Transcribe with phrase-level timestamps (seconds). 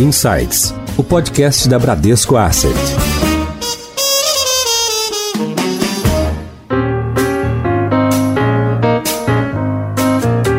[0.00, 2.72] Insights, o podcast da Bradesco Asset.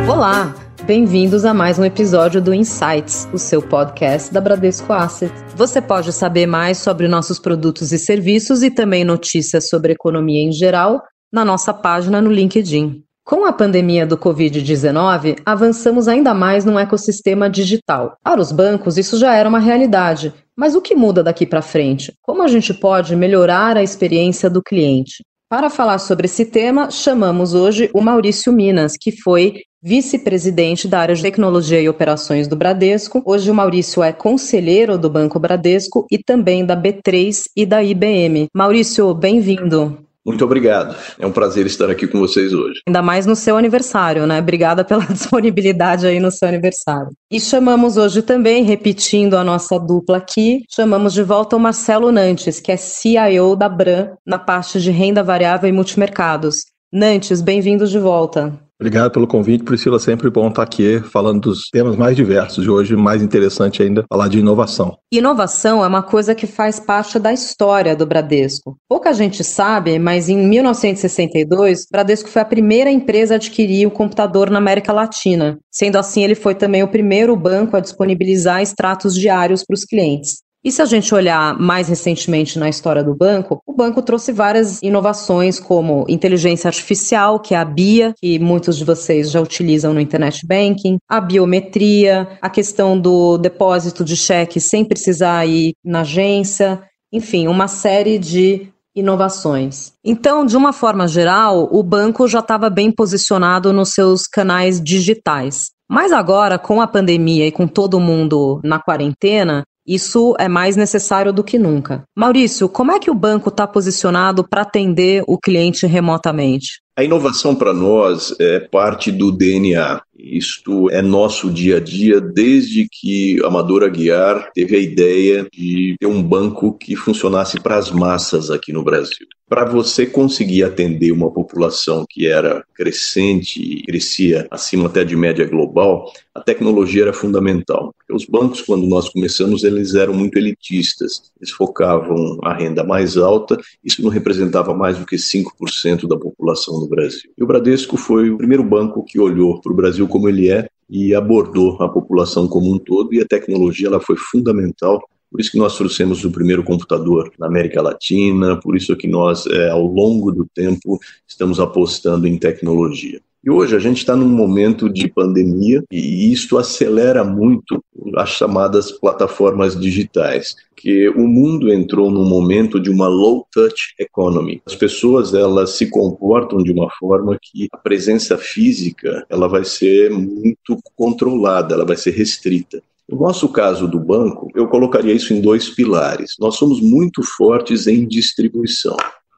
[0.10, 5.34] Olá, bem-vindos a mais um episódio do Insights, o seu podcast da Bradesco Asset.
[5.56, 10.52] Você pode saber mais sobre nossos produtos e serviços e também notícias sobre economia em
[10.52, 11.02] geral
[11.32, 13.06] na nossa página no LinkedIn.
[13.30, 18.18] Com a pandemia do Covid-19, avançamos ainda mais num ecossistema digital.
[18.23, 20.33] Para os bancos, isso já era uma realidade.
[20.57, 22.11] Mas o que muda daqui para frente?
[22.24, 25.24] Como a gente pode melhorar a experiência do cliente?
[25.47, 31.14] Para falar sobre esse tema, chamamos hoje o Maurício Minas, que foi vice-presidente da área
[31.14, 33.22] de tecnologia e operações do Bradesco.
[33.23, 38.47] Hoje o Maurício é conselheiro do Banco Bradesco e também da B3 e da IBM.
[38.55, 40.08] Maurício, bem-vindo.
[40.30, 40.95] Muito obrigado.
[41.17, 42.81] É um prazer estar aqui com vocês hoje.
[42.88, 44.38] Ainda mais no seu aniversário, né?
[44.38, 47.09] Obrigada pela disponibilidade aí no seu aniversário.
[47.31, 52.59] E chamamos hoje também, repetindo a nossa dupla aqui, chamamos de volta o Marcelo Nantes,
[52.59, 56.57] que é CIO da Bran na parte de renda variável e multimercados.
[56.94, 58.69] Nantes, bem-vindos de volta.
[58.80, 59.99] Obrigado pelo convite, Priscila.
[59.99, 62.66] Sempre bom estar aqui falando dos temas mais diversos.
[62.66, 64.97] E hoje, mais interessante ainda, falar de inovação.
[65.11, 68.77] Inovação é uma coisa que faz parte da história do Bradesco.
[68.88, 74.50] Pouca gente sabe, mas em 1962, Bradesco foi a primeira empresa a adquirir o computador
[74.50, 75.59] na América Latina.
[75.69, 80.38] Sendo assim, ele foi também o primeiro banco a disponibilizar extratos diários para os clientes.
[80.63, 84.81] E se a gente olhar mais recentemente na história do banco, o banco trouxe várias
[84.81, 90.01] inovações, como inteligência artificial, que é a BIA, que muitos de vocês já utilizam no
[90.01, 96.83] Internet Banking, a biometria, a questão do depósito de cheque sem precisar ir na agência,
[97.11, 99.94] enfim, uma série de inovações.
[100.03, 105.69] Então, de uma forma geral, o banco já estava bem posicionado nos seus canais digitais.
[105.89, 111.33] Mas agora, com a pandemia e com todo mundo na quarentena, isso é mais necessário
[111.33, 112.03] do que nunca.
[112.15, 116.79] Maurício, como é que o banco está posicionado para atender o cliente remotamente?
[116.99, 120.01] A inovação para nós é parte do DNA.
[120.17, 126.07] Isto é nosso dia a dia desde que Amador Aguiar teve a ideia de ter
[126.07, 129.25] um banco que funcionasse para as massas aqui no Brasil.
[129.47, 135.45] Para você conseguir atender uma população que era crescente e crescia acima até de média
[135.45, 137.95] global, a tecnologia era fundamental.
[138.11, 141.31] Os bancos, quando nós começamos, eles eram muito elitistas.
[141.39, 146.38] Eles focavam a renda mais alta, isso não representava mais do que 5% da população
[146.39, 147.31] no Brasil.
[147.38, 150.67] E o Bradesco foi o primeiro banco que olhou para o Brasil como ele é
[150.89, 154.99] e abordou a população como um todo, e a tecnologia ela foi fundamental
[155.31, 159.45] por isso que nós trouxemos o primeiro computador na América Latina, por isso que nós,
[159.45, 163.22] é, ao longo do tempo, estamos apostando em tecnologia.
[163.41, 167.81] E hoje a gente está num momento de pandemia e isto acelera muito
[168.17, 174.61] as chamadas plataformas digitais, que o mundo entrou num momento de uma low touch economy.
[174.66, 180.11] As pessoas elas se comportam de uma forma que a presença física ela vai ser
[180.11, 182.81] muito controlada, ela vai ser restrita.
[183.07, 186.35] No nosso caso do banco, eu colocaria isso em dois pilares.
[186.39, 188.97] Nós somos muito fortes em distribuição.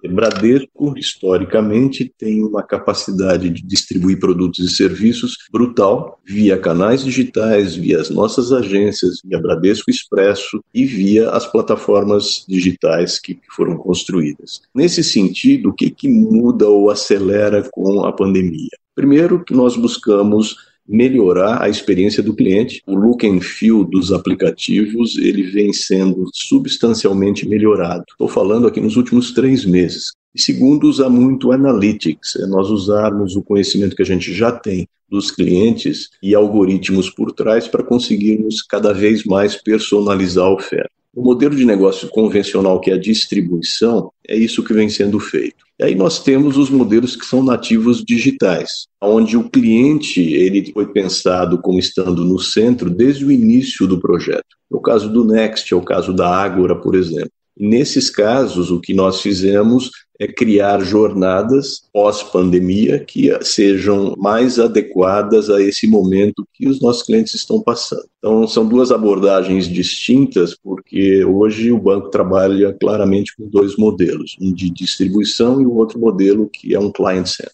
[0.10, 8.00] Bradesco, historicamente, tem uma capacidade de distribuir produtos e serviços brutal via canais digitais, via
[8.00, 14.62] as nossas agências, via Bradesco Expresso e via as plataformas digitais que foram construídas.
[14.74, 18.70] Nesse sentido, o que, que muda ou acelera com a pandemia?
[18.96, 22.84] Primeiro, que nós buscamos melhorar a experiência do cliente.
[22.86, 28.04] O look and feel dos aplicativos ele vem sendo substancialmente melhorado.
[28.10, 30.12] Estou falando aqui nos últimos três meses.
[30.36, 34.88] E segundo, usar muito analytics, é nós usarmos o conhecimento que a gente já tem
[35.10, 41.01] dos clientes e algoritmos por trás para conseguirmos cada vez mais personalizar a oferta.
[41.14, 45.66] O modelo de negócio convencional, que é a distribuição, é isso que vem sendo feito.
[45.78, 50.88] E aí nós temos os modelos que são nativos digitais, onde o cliente ele foi
[50.88, 54.56] pensado como estando no centro desde o início do projeto.
[54.72, 57.32] É o caso do Next, é o caso da Ágora, por exemplo.
[57.58, 65.60] Nesses casos, o que nós fizemos é criar jornadas pós-pandemia que sejam mais adequadas a
[65.60, 68.06] esse momento que os nossos clientes estão passando.
[68.20, 74.54] Então, são duas abordagens distintas, porque hoje o banco trabalha claramente com dois modelos, um
[74.54, 77.52] de distribuição e o outro modelo que é um client center.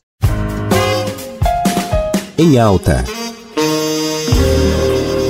[2.37, 3.03] Em alta.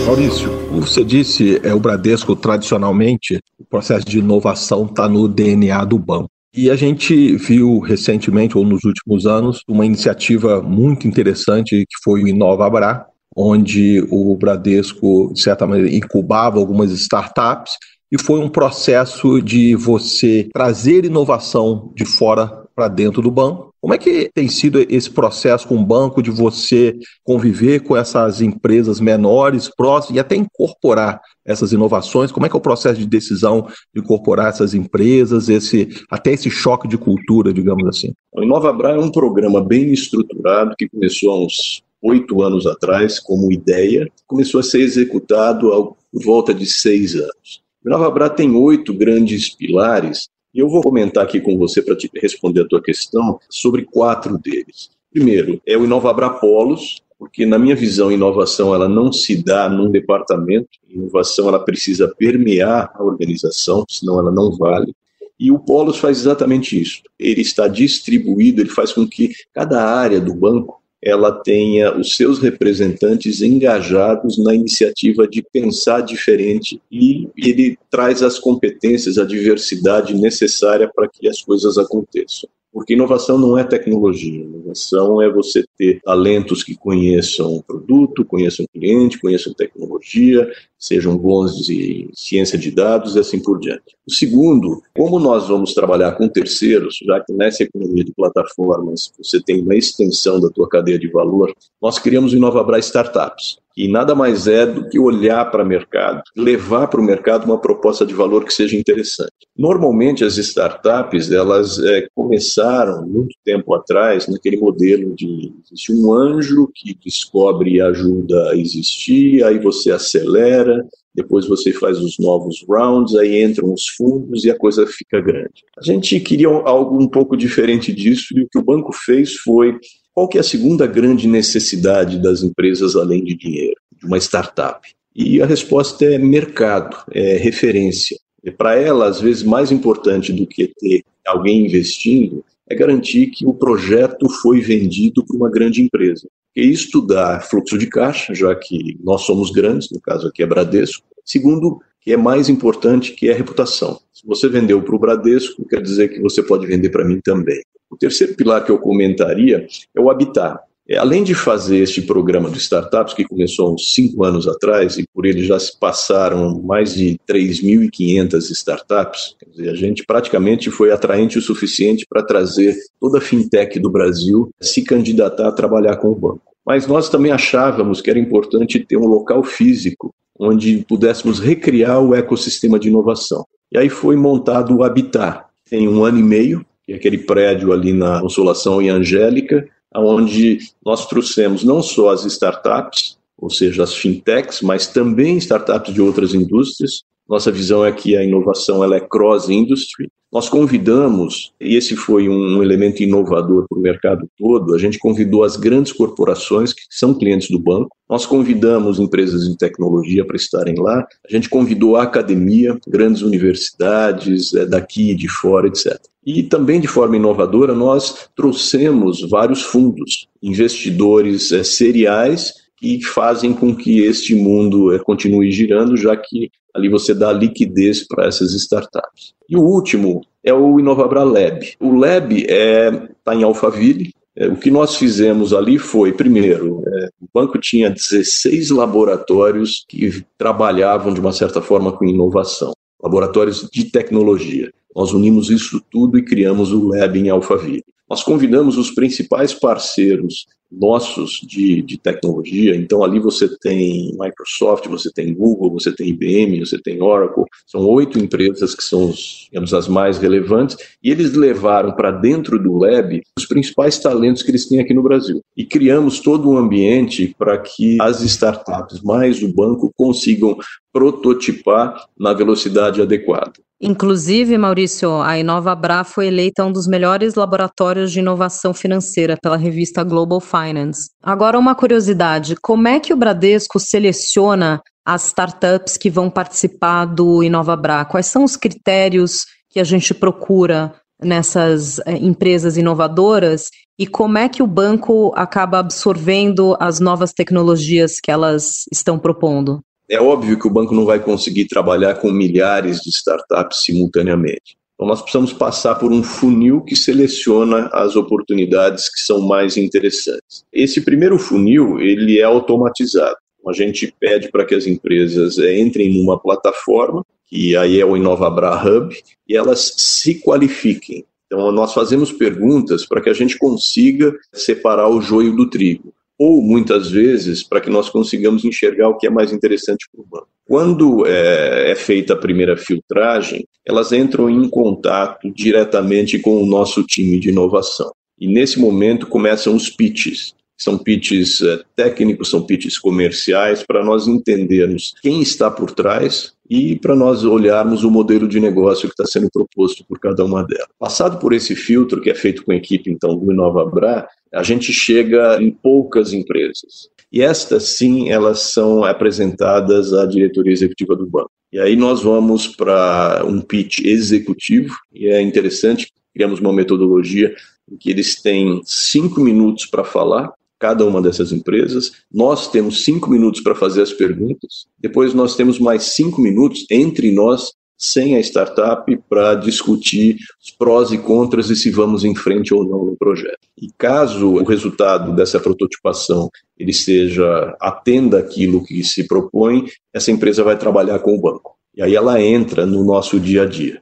[0.08, 5.97] Maurício, você disse, é o Bradesco tradicionalmente, o processo de inovação está no DNA do
[5.97, 6.29] banco.
[6.56, 12.24] E a gente viu recentemente, ou nos últimos anos, uma iniciativa muito interessante que foi
[12.24, 17.73] o Inova Abra, onde o Bradesco, de certa maneira, incubava algumas startups
[18.12, 23.73] e foi um processo de você trazer inovação de fora para dentro do banco.
[23.88, 28.42] Como é que tem sido esse processo com o banco de você conviver com essas
[28.42, 32.30] empresas menores, próximas e até incorporar essas inovações?
[32.30, 36.51] Como é que é o processo de decisão de incorporar essas empresas, esse até esse
[36.51, 38.12] choque de cultura, digamos assim?
[38.34, 43.54] O InovaBra é um programa bem estruturado que começou há uns oito anos atrás como
[43.54, 47.63] ideia, começou a ser executado por volta de seis anos.
[47.86, 52.61] O InovaBra tem oito grandes pilares e eu vou comentar aqui com você para responder
[52.61, 54.89] a tua questão sobre quatro deles.
[55.11, 59.89] Primeiro, é o InovaBra Polos, porque na minha visão, inovação ela não se dá num
[59.89, 64.94] departamento, inovação ela precisa permear a organização, senão ela não vale.
[65.39, 67.01] E o Polos faz exatamente isso.
[67.19, 72.39] Ele está distribuído, ele faz com que cada área do banco ela tenha os seus
[72.39, 80.89] representantes engajados na iniciativa de pensar diferente e ele traz as competências, a diversidade necessária
[80.94, 82.49] para que as coisas aconteçam.
[82.73, 88.65] Porque inovação não é tecnologia, inovação é você ter talentos que conheçam o produto, conheçam
[88.65, 90.47] o cliente, conheçam tecnologia,
[90.77, 93.95] sejam bons em ciência de dados e assim por diante.
[94.07, 99.41] O segundo, como nós vamos trabalhar com terceiros, já que nessa economia de plataformas você
[99.41, 103.57] tem uma extensão da tua cadeia de valor, nós criamos o Inovabra Startups.
[103.77, 107.59] E nada mais é do que olhar para o mercado, levar para o mercado uma
[107.59, 109.31] proposta de valor que seja interessante.
[109.56, 116.71] Normalmente as startups elas é, começaram muito tempo atrás naquele modelo de existe um anjo
[116.73, 120.67] que descobre e ajuda a existir, aí você acelera,
[121.14, 125.64] depois você faz os novos rounds, aí entram os fundos e a coisa fica grande.
[125.78, 129.78] A gente queria algo um pouco diferente disso e o que o banco fez foi
[130.14, 134.80] qual que é a segunda grande necessidade das empresas além de dinheiro, de uma startup?
[135.16, 138.18] E a resposta é mercado, é referência.
[138.58, 143.54] Para ela, às vezes, mais importante do que ter alguém investindo é garantir que o
[143.54, 146.28] projeto foi vendido para uma grande empresa.
[146.57, 146.74] E
[147.06, 151.06] dá fluxo de caixa, já que nós somos grandes, no caso aqui é Bradesco.
[151.24, 154.00] Segundo, que é mais importante, que é a reputação.
[154.12, 157.62] Se você vendeu para o Bradesco, quer dizer que você pode vender para mim também.
[157.92, 160.59] O terceiro pilar que eu comentaria é o habitat.
[160.89, 165.06] É, além de fazer este programa de startups, que começou uns cinco anos atrás, e
[165.13, 171.38] por ele já se passaram mais de 3.500 startups, dizer, a gente praticamente foi atraente
[171.38, 176.16] o suficiente para trazer toda a fintech do Brasil se candidatar a trabalhar com o
[176.16, 176.42] banco.
[176.66, 182.13] Mas nós também achávamos que era importante ter um local físico onde pudéssemos recriar o
[182.13, 183.45] ecossistema de inovação.
[183.72, 185.45] E aí foi montado o Habitat.
[185.69, 190.60] Tem um ano e meio, que é aquele prédio ali na Consolação e Angélica, onde
[190.86, 196.34] nós trouxemos não só as startups, ou seja, as fintechs, mas também startups de outras
[196.34, 197.04] indústrias.
[197.27, 200.09] Nossa visão é que a inovação ela é cross-industry.
[200.31, 205.44] Nós convidamos, e esse foi um elemento inovador para o mercado todo, a gente convidou
[205.44, 210.75] as grandes corporações que são clientes do banco, nós convidamos empresas de tecnologia para estarem
[210.79, 215.97] lá, a gente convidou a academia, grandes universidades é, daqui e de fora, etc.
[216.25, 223.73] E também de forma inovadora, nós trouxemos vários fundos, investidores é, seriais que fazem com
[223.73, 229.33] que este mundo é, continue girando, já que ali você dá liquidez para essas startups.
[229.49, 231.73] E o último é o Inovabra Lab.
[231.80, 232.92] O Lab está é,
[233.23, 234.13] tá em Alphaville.
[234.35, 240.23] É, o que nós fizemos ali foi, primeiro, é, o banco tinha 16 laboratórios que
[240.37, 242.71] trabalhavam de uma certa forma com inovação,
[243.02, 244.71] laboratórios de tecnologia.
[244.95, 247.83] Nós unimos isso tudo e criamos o Lab em Alphaville.
[248.09, 255.12] Nós convidamos os principais parceiros nossos de, de tecnologia, então ali você tem Microsoft, você
[255.12, 259.14] tem Google, você tem IBM, você tem Oracle, são oito empresas que são
[259.45, 264.52] digamos, as mais relevantes, e eles levaram para dentro do Lab os principais talentos que
[264.52, 265.42] eles têm aqui no Brasil.
[265.56, 270.57] E criamos todo um ambiente para que as startups mais o banco consigam
[270.97, 273.54] prototipar na velocidade adequada.
[273.80, 280.04] Inclusive, Maurício, a InovaBra foi eleita um dos melhores laboratórios de inovação financeira pela revista
[280.04, 281.11] Global Finance.
[281.21, 287.44] Agora, uma curiosidade: como é que o Bradesco seleciona as startups que vão participar do
[287.44, 288.04] InovaBra?
[288.06, 294.49] Quais são os critérios que a gente procura nessas eh, empresas inovadoras e como é
[294.49, 299.81] que o banco acaba absorvendo as novas tecnologias que elas estão propondo?
[300.09, 304.78] É óbvio que o banco não vai conseguir trabalhar com milhares de startups simultaneamente.
[304.95, 310.64] Então, nós precisamos passar por um funil que seleciona as oportunidades que são mais interessantes.
[310.71, 313.35] Esse primeiro funil, ele é automatizado.
[313.68, 318.16] A gente pede para que as empresas eh, entrem numa plataforma, que aí é o
[318.16, 319.14] InovaBra Hub,
[319.47, 321.26] e elas se qualifiquem.
[321.45, 326.61] Então, nós fazemos perguntas para que a gente consiga separar o joio do trigo ou
[326.61, 330.49] muitas vezes para que nós consigamos enxergar o que é mais interessante para o banco.
[330.65, 337.03] Quando é, é, feita a primeira filtragem, elas entram em contato diretamente com o nosso
[337.03, 338.11] time de inovação.
[338.39, 340.53] E nesse momento começam os pitches.
[340.77, 346.97] São pitches é, técnicos, são pitches comerciais, para nós entendermos quem está por trás e
[346.97, 350.88] para nós olharmos o modelo de negócio que está sendo proposto por cada uma delas.
[351.00, 354.92] Passado por esse filtro, que é feito com a equipe então do InovaBra, a gente
[354.92, 357.09] chega em poucas empresas.
[357.31, 361.52] E estas sim, elas são apresentadas à diretoria executiva do banco.
[361.71, 367.54] E aí nós vamos para um pitch executivo, e é interessante, criamos uma metodologia
[367.92, 372.12] em que eles têm cinco minutos para falar, cada uma dessas empresas.
[372.31, 374.88] Nós temos cinco minutos para fazer as perguntas.
[375.00, 381.12] Depois nós temos mais cinco minutos entre nós sem a startup para discutir os prós
[381.12, 383.57] e contras e se vamos em frente ou não no projeto.
[383.76, 390.64] E caso o resultado dessa prototipação ele seja atenda aquilo que se propõe, essa empresa
[390.64, 391.76] vai trabalhar com o banco.
[391.96, 394.02] E aí ela entra no nosso dia a dia.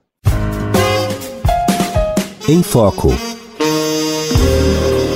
[2.47, 3.34] Em foco.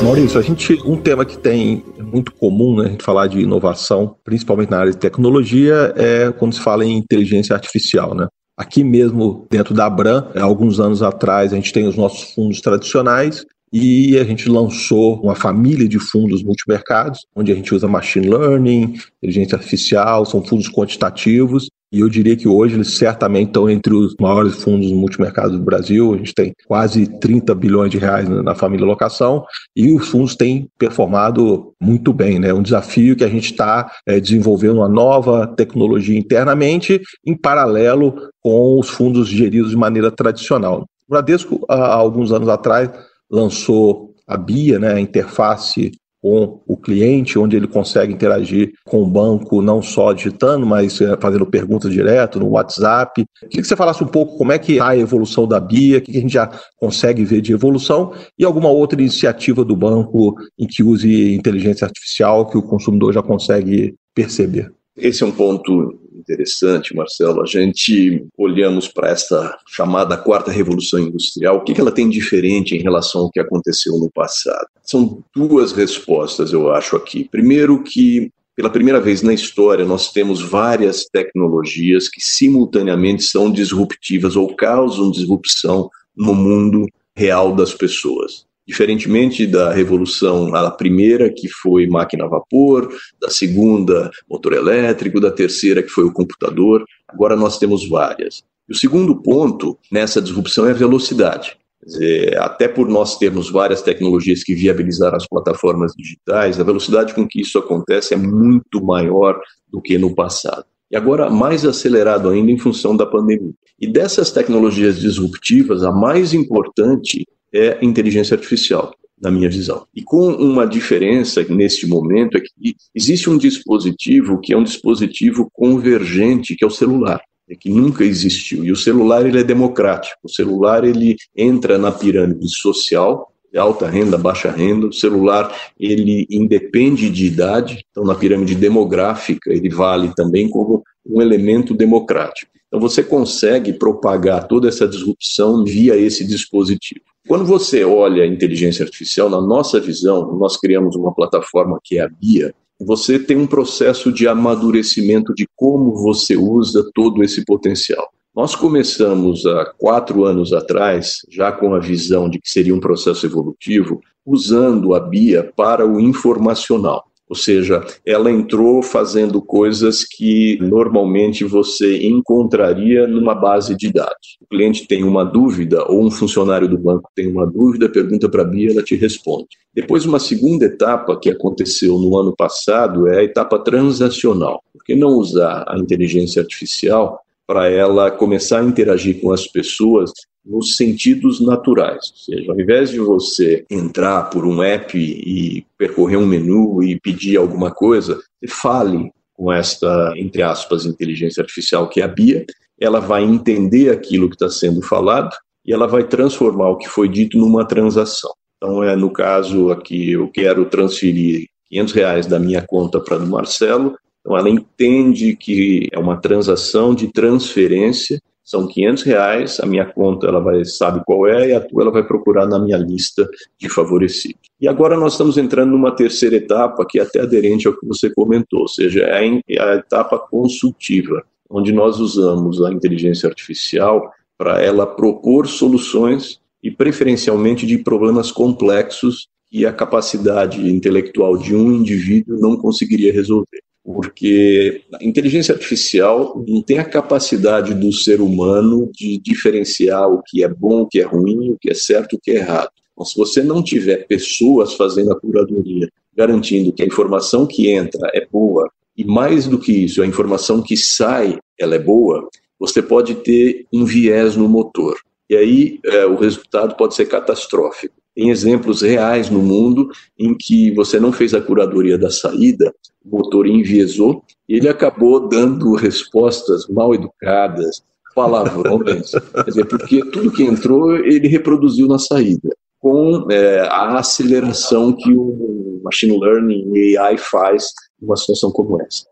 [0.04, 4.16] Maurício, a gente um tema que tem muito comum, né, a gente falar de inovação,
[4.24, 8.28] principalmente na área de tecnologia, é quando se fala em inteligência artificial, né?
[8.58, 13.46] Aqui mesmo, dentro da Abram, alguns anos atrás, a gente tem os nossos fundos tradicionais
[13.72, 18.96] e a gente lançou uma família de fundos multimercados, onde a gente usa machine learning,
[19.22, 24.16] inteligência artificial, são fundos quantitativos, e eu diria que hoje eles certamente estão entre os
[24.20, 26.14] maiores fundos multimercados do Brasil.
[26.14, 29.44] A gente tem quase 30 bilhões de reais na família locação
[29.76, 32.38] e os fundos têm performado muito bem.
[32.40, 32.54] Né?
[32.54, 38.80] Um desafio que a gente está é, desenvolvendo uma nova tecnologia internamente, em paralelo com
[38.80, 40.86] os fundos geridos de maneira tradicional.
[41.08, 42.92] O Bradesco, há alguns anos atrás,
[43.32, 49.08] lançou a BIA, né, a interface com o cliente, onde ele consegue interagir com o
[49.08, 53.26] banco, não só digitando, mas é, fazendo perguntas direto no WhatsApp.
[53.42, 56.02] Queria que você falasse um pouco como é que está a evolução da BIA, o
[56.02, 60.68] que a gente já consegue ver de evolução e alguma outra iniciativa do banco em
[60.68, 64.72] que use inteligência artificial que o consumidor já consegue perceber.
[64.98, 65.98] Esse é um ponto
[66.30, 67.42] interessante, Marcelo.
[67.42, 72.76] A gente olhamos para essa chamada quarta revolução industrial, o que, que ela tem diferente
[72.76, 74.68] em relação ao que aconteceu no passado?
[74.84, 77.28] São duas respostas, eu acho, aqui.
[77.30, 84.36] Primeiro, que pela primeira vez na história, nós temos várias tecnologias que simultaneamente são disruptivas
[84.36, 88.46] ou causam disrupção no mundo real das pessoas.
[88.70, 92.88] Diferentemente da revolução, a primeira, que foi máquina a vapor,
[93.20, 98.44] da segunda, motor elétrico, da terceira, que foi o computador, agora nós temos várias.
[98.70, 101.58] O segundo ponto nessa disrupção é a velocidade.
[101.84, 107.28] Dizer, até por nós termos várias tecnologias que viabilizaram as plataformas digitais, a velocidade com
[107.28, 110.66] que isso acontece é muito maior do que no passado.
[110.92, 113.54] E agora mais acelerado ainda em função da pandemia.
[113.80, 119.86] E dessas tecnologias disruptivas, a mais importante é inteligência artificial, na minha visão.
[119.96, 125.50] E com uma diferença neste momento é que existe um dispositivo que é um dispositivo
[125.54, 128.64] convergente, que é o celular é que nunca existiu.
[128.64, 130.20] E o celular ele é democrático.
[130.24, 134.88] O celular ele entra na pirâmide social, alta renda, baixa renda.
[134.88, 137.84] O celular ele independe de idade.
[137.90, 142.52] Então na pirâmide demográfica ele vale também como um elemento democrático.
[142.68, 147.09] Então você consegue propagar toda essa disrupção via esse dispositivo.
[147.30, 152.02] Quando você olha a inteligência artificial, na nossa visão, nós criamos uma plataforma que é
[152.02, 158.10] a BIA, você tem um processo de amadurecimento de como você usa todo esse potencial.
[158.36, 163.28] Nós começamos há quatro anos atrás, já com a visão de que seria um processo
[163.28, 167.09] evolutivo, usando a BIA para o informacional.
[167.30, 174.40] Ou seja, ela entrou fazendo coisas que normalmente você encontraria numa base de dados.
[174.42, 178.42] O cliente tem uma dúvida, ou um funcionário do banco tem uma dúvida, pergunta para
[178.42, 179.50] a Bia, ela te responde.
[179.72, 184.64] Depois, uma segunda etapa que aconteceu no ano passado é a etapa transacional.
[184.74, 190.12] Por que não usar a inteligência artificial para ela começar a interagir com as pessoas
[190.46, 192.12] nos sentidos naturais.
[192.12, 197.00] Ou seja, ao invés de você entrar por um app e percorrer um menu e
[197.00, 202.46] pedir alguma coisa, fale com esta, entre aspas, inteligência artificial que é a Bia,
[202.80, 207.08] ela vai entender aquilo que está sendo falado e ela vai transformar o que foi
[207.08, 208.32] dito numa transação.
[208.58, 213.28] Então, é no caso aqui, eu quero transferir 500 reais da minha conta para do
[213.28, 218.20] Marcelo, então ela entende que é uma transação de transferência,
[218.50, 221.92] são 500 reais, a minha conta ela vai sabe qual é e a tua ela
[221.92, 223.30] vai procurar na minha lista
[223.60, 224.42] de favorecidos.
[224.60, 228.12] E agora nós estamos entrando numa terceira etapa que é até aderente ao que você
[228.12, 229.20] comentou, ou seja, é
[229.60, 237.68] a etapa consultiva, onde nós usamos a inteligência artificial para ela propor soluções e preferencialmente
[237.68, 243.62] de problemas complexos que a capacidade intelectual de um indivíduo não conseguiria resolver.
[243.92, 250.44] Porque a inteligência artificial não tem a capacidade do ser humano de diferenciar o que
[250.44, 252.70] é bom, o que é ruim, o que é certo, o que é errado.
[252.94, 258.12] Então, se você não tiver pessoas fazendo a curadoria, garantindo que a informação que entra
[258.14, 262.30] é boa, e mais do que isso, a informação que sai ela é boa,
[262.60, 265.00] você pode ter um viés no motor.
[265.28, 267.96] E aí é, o resultado pode ser catastrófico.
[268.16, 272.74] Tem exemplos reais no mundo em que você não fez a curadoria da saída,
[273.06, 277.84] o motor enviesou e ele acabou dando respostas mal educadas,
[278.16, 282.50] palavrões, quer dizer, porque tudo que entrou ele reproduziu na saída,
[282.80, 289.09] com é, a aceleração que o machine learning e AI faz numa situação como essa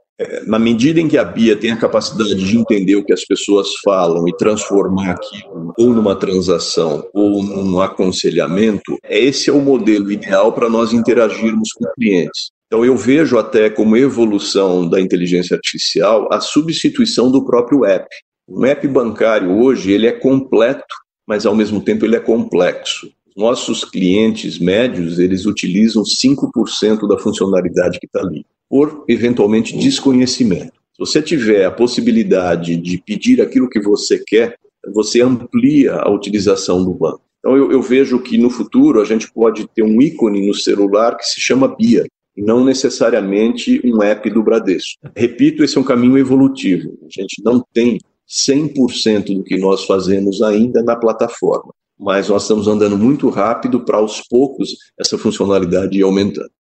[0.47, 3.67] na medida em que a Bia tem a capacidade de entender o que as pessoas
[3.83, 10.51] falam e transformar aquilo ou numa transação ou num aconselhamento, esse é o modelo ideal
[10.51, 12.49] para nós interagirmos com clientes.
[12.65, 18.07] Então eu vejo até como evolução da inteligência artificial a substituição do próprio app.
[18.47, 20.83] Um app bancário hoje ele é completo,
[21.27, 23.11] mas ao mesmo tempo ele é complexo.
[23.37, 30.73] Nossos clientes médios, eles utilizam 5% da funcionalidade que está ali por eventualmente desconhecimento.
[30.91, 34.57] Se você tiver a possibilidade de pedir aquilo que você quer,
[34.91, 37.21] você amplia a utilização do banco.
[37.37, 41.15] Então eu, eu vejo que no futuro a gente pode ter um ícone no celular
[41.15, 44.99] que se chama Bia, não necessariamente um app do Bradesco.
[45.15, 46.97] Repito, esse é um caminho evolutivo.
[47.03, 52.67] A gente não tem 100% do que nós fazemos ainda na plataforma, mas nós estamos
[52.67, 56.51] andando muito rápido para aos poucos essa funcionalidade ir aumentando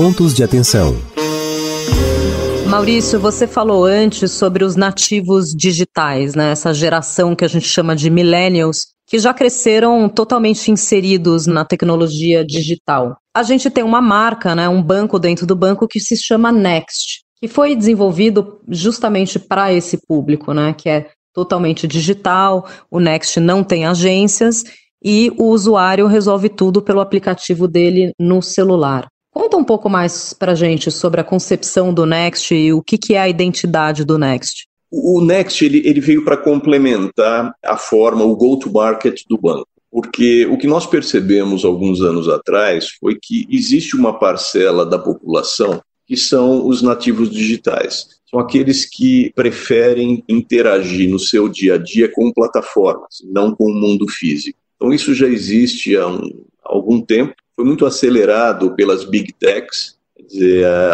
[0.00, 0.96] pontos de atenção.
[2.66, 6.52] Maurício, você falou antes sobre os nativos digitais, né?
[6.52, 12.42] Essa geração que a gente chama de millennials, que já cresceram totalmente inseridos na tecnologia
[12.42, 13.14] digital.
[13.36, 17.20] A gente tem uma marca, né, um banco dentro do banco que se chama Next,
[17.38, 23.62] que foi desenvolvido justamente para esse público, né, que é totalmente digital, o Next não
[23.62, 24.64] tem agências
[25.02, 29.08] e o usuário resolve tudo pelo aplicativo dele no celular.
[29.32, 33.14] Conta um pouco mais para gente sobre a concepção do Next e o que, que
[33.14, 34.66] é a identidade do Next.
[34.90, 39.68] O Next ele, ele veio para complementar a forma, o go-to-market do banco.
[39.90, 45.80] Porque o que nós percebemos alguns anos atrás foi que existe uma parcela da população
[46.06, 48.19] que são os nativos digitais.
[48.30, 53.74] São aqueles que preferem interagir no seu dia a dia com plataformas, não com o
[53.74, 54.58] mundo físico.
[54.76, 59.98] Então, isso já existe há um, algum tempo foi muito acelerado pelas big techs,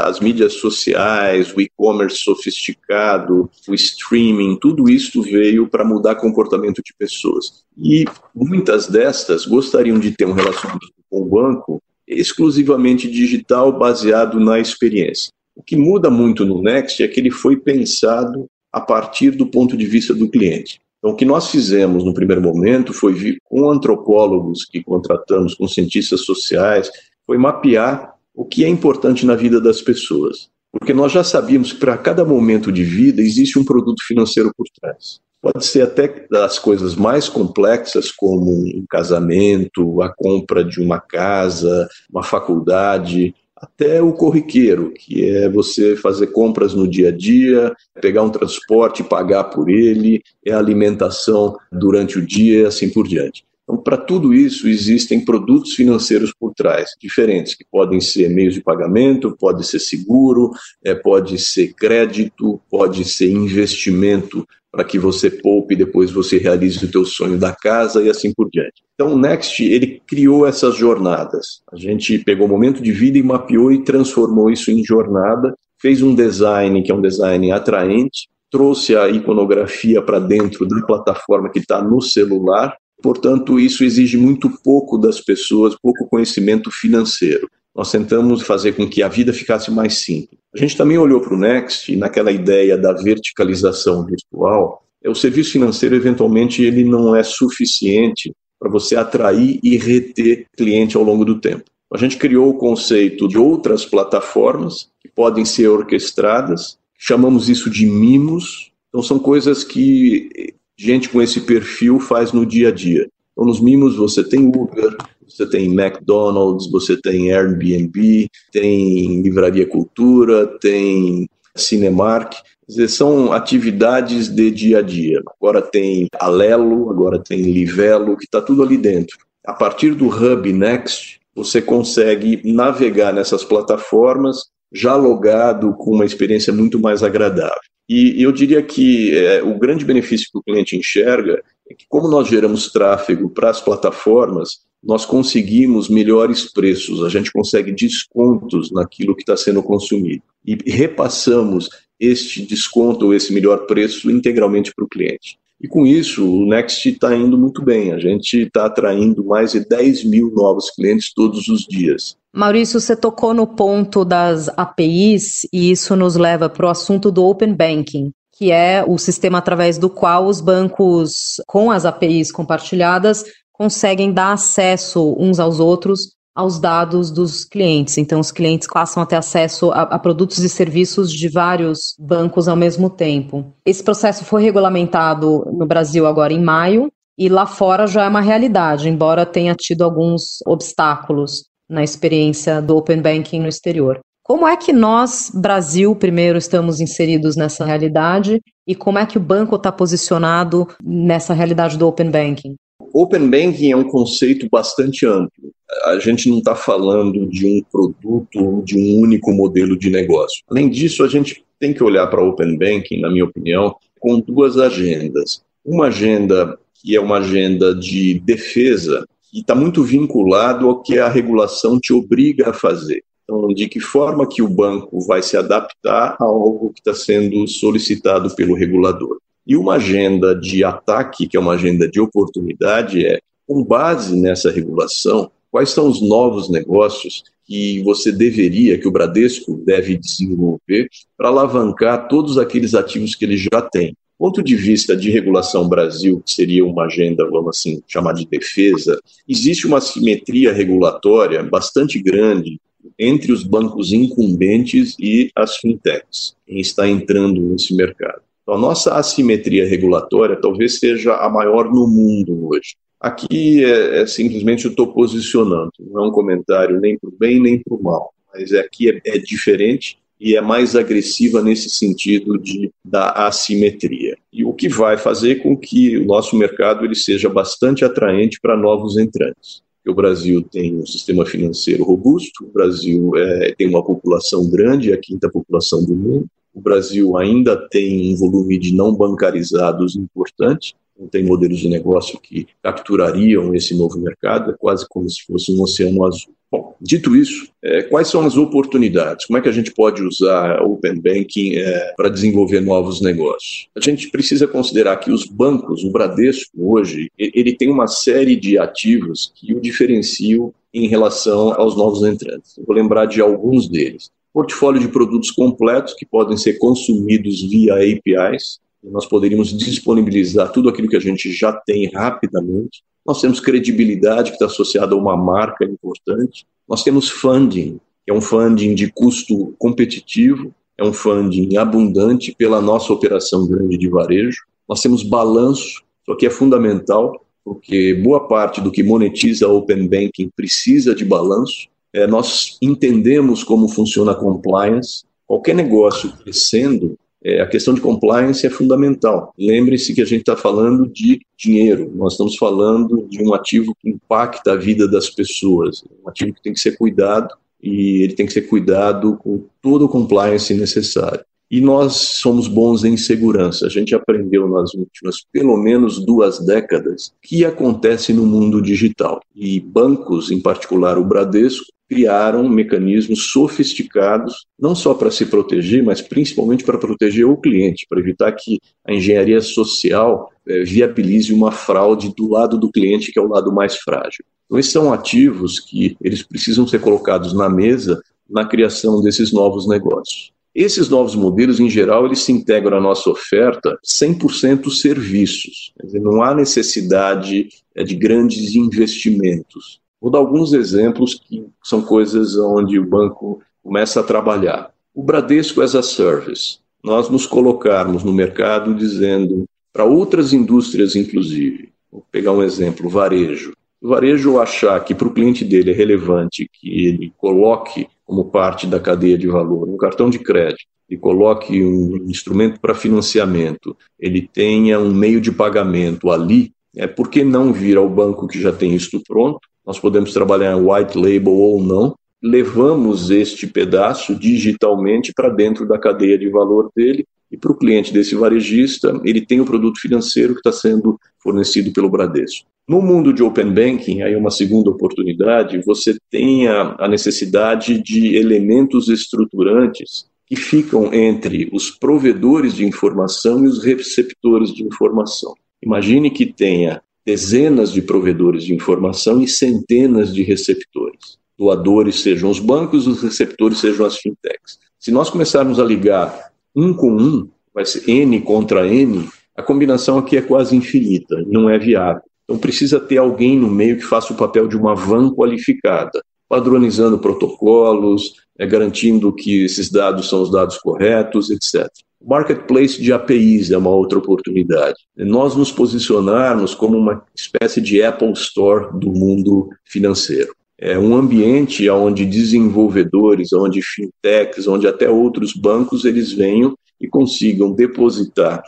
[0.03, 6.92] as mídias sociais, o e-commerce sofisticado, o streaming, tudo isso veio para mudar comportamento de
[6.99, 7.62] pessoas.
[7.79, 14.59] E muitas destas gostariam de ter um relacionamento com o banco exclusivamente digital, baseado na
[14.59, 15.31] experiência.
[15.56, 19.74] O que muda muito no Next é que ele foi pensado a partir do ponto
[19.74, 20.78] de vista do cliente.
[20.98, 25.66] Então, o que nós fizemos no primeiro momento foi vir com antropólogos que contratamos, com
[25.66, 26.90] cientistas sociais,
[27.26, 30.50] foi mapear o que é importante na vida das pessoas.
[30.70, 34.66] Porque nós já sabíamos que para cada momento de vida existe um produto financeiro por
[34.78, 35.20] trás.
[35.40, 41.88] Pode ser até das coisas mais complexas, como um casamento, a compra de uma casa,
[42.10, 48.22] uma faculdade, até o corriqueiro, que é você fazer compras no dia a dia, pegar
[48.22, 53.45] um transporte pagar por ele, é alimentação durante o dia e assim por diante.
[53.68, 58.62] Então, para tudo isso, existem produtos financeiros por trás, diferentes, que podem ser meios de
[58.62, 60.52] pagamento, pode ser seguro,
[60.85, 66.85] é, pode ser crédito, pode ser investimento para que você poupe e depois você realize
[66.85, 68.83] o teu sonho da casa e assim por diante.
[68.94, 71.62] Então o Next, ele criou essas jornadas.
[71.72, 76.02] A gente pegou o momento de vida e mapeou e transformou isso em jornada, fez
[76.02, 81.59] um design que é um design atraente, trouxe a iconografia para dentro da plataforma que
[81.59, 88.40] está no celular, portanto isso exige muito pouco das pessoas, pouco conhecimento financeiro nós tentamos
[88.40, 90.40] fazer com que a vida ficasse mais simples.
[90.54, 95.94] A gente também olhou para o Next naquela ideia da verticalização virtual, o serviço financeiro,
[95.94, 101.64] eventualmente, ele não é suficiente para você atrair e reter cliente ao longo do tempo.
[101.92, 107.86] A gente criou o conceito de outras plataformas que podem ser orquestradas, chamamos isso de
[107.86, 108.72] mimos.
[108.88, 113.08] Então, são coisas que gente com esse perfil faz no dia a dia.
[113.32, 120.46] Então, nos mimos você tem Uber, você tem McDonald's, você tem Airbnb, tem Livraria Cultura,
[120.60, 122.34] tem Cinemark.
[122.68, 125.22] Dizer, são atividades de dia a dia.
[125.40, 129.16] Agora tem Alelo, agora tem Livelo, que está tudo ali dentro.
[129.46, 136.52] A partir do Hub Next, você consegue navegar nessas plataformas já logado com uma experiência
[136.52, 137.60] muito mais agradável.
[137.88, 142.09] E eu diria que é, o grande benefício que o cliente enxerga é que, como
[142.09, 149.14] nós geramos tráfego para as plataformas, nós conseguimos melhores preços, a gente consegue descontos naquilo
[149.14, 150.22] que está sendo consumido.
[150.44, 151.68] E repassamos
[151.99, 155.38] este desconto ou esse melhor preço integralmente para o cliente.
[155.60, 157.92] E com isso, o Next está indo muito bem.
[157.92, 162.16] A gente está atraindo mais de 10 mil novos clientes todos os dias.
[162.34, 167.24] Maurício, você tocou no ponto das APIs e isso nos leva para o assunto do
[167.24, 173.24] Open Banking, que é o sistema através do qual os bancos, com as APIs compartilhadas,
[173.50, 177.96] conseguem dar acesso uns aos outros aos dados dos clientes.
[177.96, 182.46] Então, os clientes passam a ter acesso a, a, produtos e serviços de vários bancos
[182.46, 183.46] ao mesmo tempo.
[183.64, 188.20] Esse processo foi regulamentado no Brasil agora em maio e lá fora já é uma
[188.20, 193.99] realidade, embora tenha tido alguns obstáculos na experiência do Open Banking no exterior.
[194.22, 199.20] Como é que nós, Brasil, primeiro, estamos inseridos nessa realidade e como é que o
[199.20, 202.57] banco está posicionado nessa realidade do Open Banking?
[202.96, 205.52] Open Banking é um conceito bastante amplo
[205.85, 210.42] a gente não está falando de um produto ou de um único modelo de negócio.
[210.48, 214.59] Além disso, a gente tem que olhar para Open Banking, na minha opinião, com duas
[214.59, 215.42] agendas.
[215.64, 221.09] Uma agenda que é uma agenda de defesa, que está muito vinculado ao que a
[221.09, 223.02] regulação te obriga a fazer.
[223.24, 227.46] Então, de que forma que o banco vai se adaptar a algo que está sendo
[227.48, 229.18] solicitado pelo regulador.
[229.46, 234.50] E uma agenda de ataque, que é uma agenda de oportunidade, é, com base nessa
[234.50, 241.28] regulação, Quais são os novos negócios que você deveria, que o Bradesco deve desenvolver para
[241.28, 243.96] alavancar todos aqueles ativos que ele já tem?
[244.18, 249.00] ponto de vista de regulação Brasil, que seria uma agenda, vamos assim, chamar de defesa,
[249.26, 252.61] existe uma simetria regulatória bastante grande
[252.98, 258.25] entre os bancos incumbentes e as fintechs, quem está entrando nesse mercado.
[258.46, 262.76] Então, a nossa assimetria regulatória talvez seja a maior no mundo hoje.
[263.00, 267.42] Aqui é, é simplesmente eu estou posicionando, não é um comentário nem para o bem
[267.42, 272.38] nem para o mal, mas aqui é, é diferente e é mais agressiva nesse sentido
[272.38, 274.16] de da assimetria.
[274.32, 278.56] E o que vai fazer com que o nosso mercado ele seja bastante atraente para
[278.56, 279.61] novos entrantes.
[279.87, 284.94] O Brasil tem um sistema financeiro robusto, o Brasil é, tem uma população grande, é
[284.94, 290.74] a quinta população do mundo, o Brasil ainda tem um volume de não bancarizados importante,
[290.98, 295.52] não tem modelos de negócio que capturariam esse novo mercado, é quase como se fosse
[295.52, 296.34] um oceano azul.
[296.50, 299.26] Bom, dito isso, é, quais são as oportunidades?
[299.26, 303.68] Como é que a gente pode usar Open Banking é, para desenvolver novos negócios?
[303.76, 308.58] A gente precisa considerar que os bancos, o Bradesco hoje, ele tem uma série de
[308.58, 312.56] ativos que o diferenciam em relação aos novos entrantes.
[312.56, 314.10] Eu vou lembrar de alguns deles.
[314.37, 320.90] Portfólio de produtos completos que podem ser consumidos via APIs, nós poderíamos disponibilizar tudo aquilo
[320.90, 322.83] que a gente já tem rapidamente.
[323.07, 326.44] Nós temos credibilidade que está associada a uma marca importante.
[326.68, 332.61] Nós temos funding, que é um funding de custo competitivo, é um funding abundante pela
[332.61, 334.42] nossa operação grande de varejo.
[334.68, 340.29] Nós temos balanço, só que é fundamental, porque boa parte do que monetiza Open Banking
[340.37, 341.68] precisa de balanço.
[341.96, 345.04] É, nós entendemos como funciona a compliance.
[345.26, 349.32] Qualquer negócio crescendo, é, a questão de compliance é fundamental.
[349.38, 353.88] Lembre-se que a gente está falando de dinheiro, nós estamos falando de um ativo que
[353.88, 358.26] impacta a vida das pessoas, um ativo que tem que ser cuidado e ele tem
[358.26, 361.24] que ser cuidado com todo o compliance necessário.
[361.50, 363.66] E nós somos bons em segurança.
[363.66, 369.20] A gente aprendeu nas últimas pelo menos duas décadas que acontece no mundo digital.
[369.35, 376.01] E bancos, em particular o Bradesco, criaram mecanismos sofisticados, não só para se proteger, mas
[376.01, 382.12] principalmente para proteger o cliente, para evitar que a engenharia social é, viabilize uma fraude
[382.16, 384.25] do lado do cliente, que é o lado mais frágil.
[384.46, 389.68] Então, esses são ativos que eles precisam ser colocados na mesa na criação desses novos
[389.68, 390.33] negócios.
[390.55, 395.72] Esses novos modelos, em geral, eles se integram na nossa oferta 100% serviços.
[395.85, 399.81] Dizer, não há necessidade é, de grandes investimentos.
[400.00, 404.70] Vou dar alguns exemplos que são coisas onde o banco começa a trabalhar.
[404.94, 406.59] O Bradesco as a Service.
[406.82, 413.52] Nós nos colocarmos no mercado dizendo para outras indústrias, inclusive, vou pegar um exemplo, varejo.
[413.80, 418.66] O varejo achar que para o cliente dele é relevante que ele coloque como parte
[418.66, 424.22] da cadeia de valor um cartão de crédito e coloque um instrumento para financiamento, ele
[424.32, 428.52] tenha um meio de pagamento ali, é por que não vir ao banco que já
[428.52, 429.40] tem isto pronto?
[429.66, 435.79] Nós podemos trabalhar em white label ou não, levamos este pedaço digitalmente para dentro da
[435.79, 440.35] cadeia de valor dele e para o cliente desse varejista, ele tem o produto financeiro
[440.35, 442.46] que está sendo fornecido pelo Bradesco.
[442.68, 447.83] No mundo de Open Banking, aí é uma segunda oportunidade, você tem a, a necessidade
[447.83, 455.35] de elementos estruturantes que ficam entre os provedores de informação e os receptores de informação.
[455.62, 461.18] Imagine que tenha dezenas de provedores de informação e centenas de receptores.
[461.38, 464.58] Doadores sejam os bancos, os receptores sejam as fintechs.
[464.80, 469.98] Se nós começarmos a ligar um com um, vai ser N contra N, a combinação
[469.98, 472.02] aqui é quase infinita, não é viável.
[472.24, 476.98] Então precisa ter alguém no meio que faça o papel de uma van qualificada, padronizando
[476.98, 481.68] protocolos, é, garantindo que esses dados são os dados corretos, etc.
[482.05, 484.77] Marketplace de APIs é uma outra oportunidade.
[484.96, 490.35] Nós nos posicionarmos como uma espécie de Apple Store do mundo financeiro.
[490.59, 497.53] É um ambiente onde desenvolvedores, onde fintechs, onde até outros bancos eles venham e consigam
[497.53, 498.42] depositar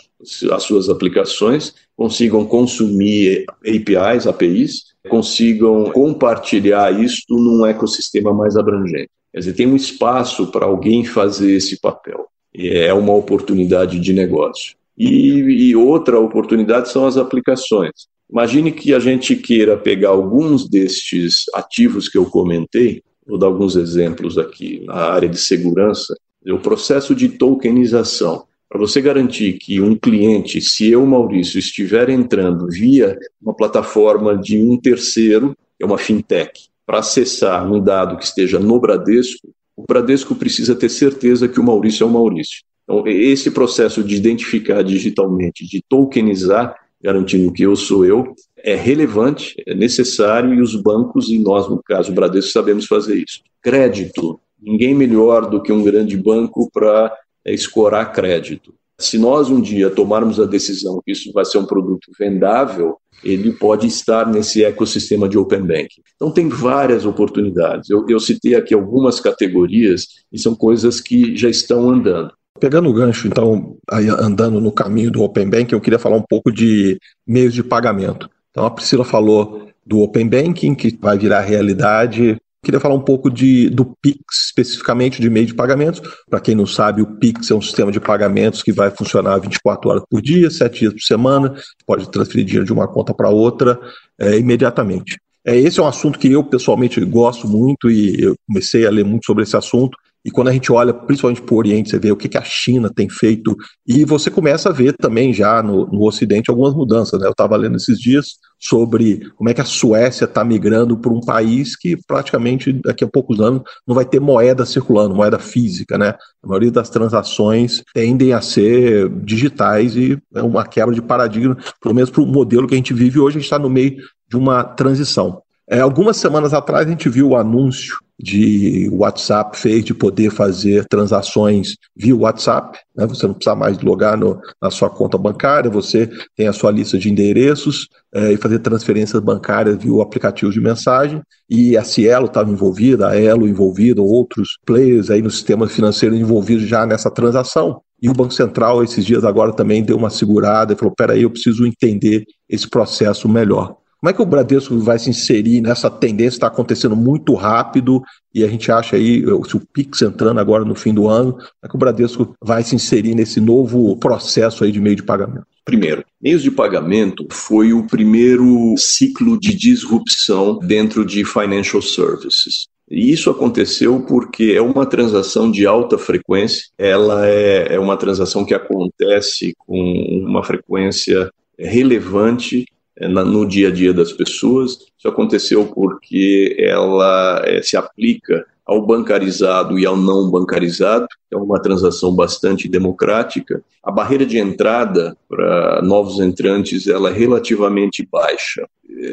[0.53, 9.11] as suas aplicações, consigam consumir APIs, APIs, consigam compartilhar isso num ecossistema mais abrangente.
[9.39, 12.27] Quer dizer, tem um espaço para alguém fazer esse papel.
[12.53, 14.75] É uma oportunidade de negócio.
[14.99, 17.93] E, e outra oportunidade são as aplicações.
[18.29, 23.77] Imagine que a gente queira pegar alguns destes ativos que eu comentei, vou dar alguns
[23.77, 28.45] exemplos aqui na área de segurança, o processo de tokenização.
[28.69, 34.61] Para você garantir que um cliente, se eu, Maurício, estiver entrando via uma plataforma de
[34.61, 40.35] um terceiro, é uma fintech, para acessar um dado que esteja no Bradesco, o Bradesco
[40.35, 42.63] precisa ter certeza que o Maurício é o Maurício.
[42.85, 49.55] Então, esse processo de identificar digitalmente, de tokenizar, garantindo que eu sou eu, é relevante,
[49.67, 53.43] é necessário e os bancos, e nós, no caso, o Bradesco, sabemos fazer isso.
[53.63, 58.75] Crédito, Ninguém melhor do que um grande banco para é, escorar crédito.
[59.01, 63.53] Se nós um dia tomarmos a decisão que isso vai ser um produto vendável, ele
[63.53, 66.03] pode estar nesse ecossistema de Open Banking.
[66.17, 67.89] Então, tem várias oportunidades.
[67.91, 72.33] Eu, eu citei aqui algumas categorias e são coisas que já estão andando.
[72.59, 73.77] Pegando o gancho, então,
[74.19, 78.29] andando no caminho do Open Banking, eu queria falar um pouco de meios de pagamento.
[78.51, 83.31] Então, a Priscila falou do Open Banking, que vai virar realidade Queria falar um pouco
[83.31, 86.03] de, do Pix, especificamente de meio de pagamentos.
[86.29, 89.91] Para quem não sabe, o Pix é um sistema de pagamentos que vai funcionar 24
[89.91, 91.55] horas por dia, 7 dias por semana,
[91.87, 93.79] pode transferir dinheiro de uma conta para outra
[94.19, 95.21] é, imediatamente.
[95.45, 99.05] É, esse é um assunto que eu pessoalmente gosto muito e eu comecei a ler
[99.05, 102.11] muito sobre esse assunto e quando a gente olha, principalmente para o Oriente, você vê
[102.11, 105.87] o que, que a China tem feito, e você começa a ver também já no,
[105.87, 107.21] no Ocidente algumas mudanças.
[107.21, 107.27] Né?
[107.27, 111.21] Eu estava lendo esses dias sobre como é que a Suécia está migrando para um
[111.21, 115.97] país que praticamente daqui a poucos anos não vai ter moeda circulando, moeda física.
[115.97, 116.15] Né?
[116.43, 121.95] A maioria das transações tendem a ser digitais e é uma quebra de paradigma, pelo
[121.95, 123.97] menos para o modelo que a gente vive hoje, a gente está no meio
[124.29, 125.43] de uma transição.
[125.71, 130.85] É, algumas semanas atrás a gente viu o anúncio de WhatsApp fez de poder fazer
[130.87, 132.79] transações via WhatsApp.
[132.97, 133.07] Né?
[133.07, 136.99] Você não precisa mais logar no, na sua conta bancária, você tem a sua lista
[136.99, 141.23] de endereços é, e fazer transferências bancárias via aplicativo de mensagem.
[141.49, 146.65] E a Cielo estava envolvida, a Elo envolvida, outros players aí no sistema financeiro envolvidos
[146.67, 147.81] já nessa transação.
[148.01, 151.31] E o Banco Central, esses dias agora, também deu uma segurada e falou: peraí, eu
[151.31, 153.77] preciso entender esse processo melhor.
[154.01, 158.01] Como é que o Bradesco vai se inserir nessa tendência que está acontecendo muito rápido
[158.33, 161.47] e a gente acha aí, se o Pix entrando agora no fim do ano, como
[161.65, 165.47] é que o Bradesco vai se inserir nesse novo processo aí de meio de pagamento?
[165.65, 172.69] Primeiro, meios de pagamento foi o primeiro ciclo de disrupção dentro de financial services.
[172.89, 178.45] E isso aconteceu porque é uma transação de alta frequência, ela é, é uma transação
[178.45, 182.65] que acontece com uma frequência relevante
[183.01, 184.79] no dia a dia das pessoas.
[184.97, 191.59] Isso aconteceu porque ela é, se aplica ao bancarizado e ao não bancarizado, é uma
[191.59, 193.63] transação bastante democrática.
[193.83, 198.69] A barreira de entrada para novos entrantes ela é relativamente baixa.